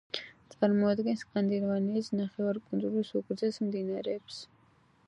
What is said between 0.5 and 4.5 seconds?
წარმოადგენს სკანდინავიის ნახევარკუნძულის უგრძეს მდინარეს.